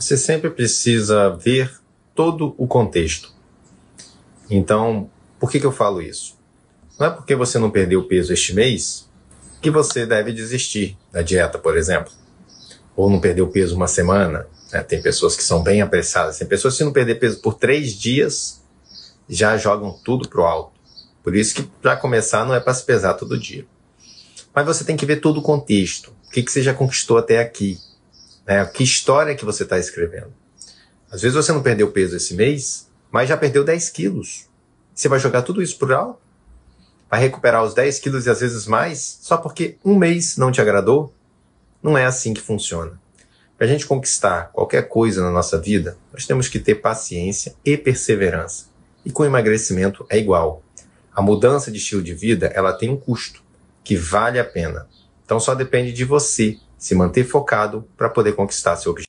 [0.00, 1.78] você sempre precisa ver
[2.14, 3.32] todo o contexto.
[4.48, 6.38] Então, por que, que eu falo isso?
[6.98, 9.08] Não é porque você não perdeu peso este mês
[9.60, 12.12] que você deve desistir da dieta, por exemplo.
[12.96, 14.46] Ou não perdeu peso uma semana.
[14.72, 14.82] Né?
[14.82, 16.38] Tem pessoas que são bem apressadas.
[16.38, 18.62] Tem pessoas que, se não perder peso por três dias,
[19.28, 20.80] já jogam tudo pro alto.
[21.22, 23.66] Por isso que, para começar, não é para se pesar todo dia.
[24.54, 26.12] Mas você tem que ver todo o contexto.
[26.26, 27.78] O que, que você já conquistou até aqui?
[28.46, 28.64] Né?
[28.66, 30.32] Que história que você está escrevendo?
[31.10, 34.48] Às vezes você não perdeu peso esse mês, mas já perdeu 10 quilos.
[34.94, 36.20] Você vai jogar tudo isso por alto?
[37.10, 40.60] Vai recuperar os 10 quilos e às vezes mais só porque um mês não te
[40.60, 41.12] agradou?
[41.82, 43.00] Não é assim que funciona.
[43.56, 47.76] Para a gente conquistar qualquer coisa na nossa vida, nós temos que ter paciência e
[47.76, 48.66] perseverança.
[49.04, 50.62] E com emagrecimento é igual.
[51.12, 53.42] A mudança de estilo de vida ela tem um custo
[53.82, 54.86] que vale a pena.
[55.24, 58.98] Então só depende de você se manter focado para poder conquistar seu objetivo.